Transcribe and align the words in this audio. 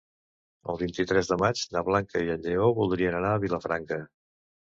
El 0.71 0.79
vint-i-tres 0.83 1.27
de 1.31 1.37
maig 1.41 1.61
na 1.75 1.83
Blanca 1.91 2.23
i 2.29 2.33
en 2.35 2.43
Lleó 2.47 2.71
voldrien 2.79 3.19
anar 3.21 3.35
a 3.35 3.43
Vilafranca. 3.45 4.01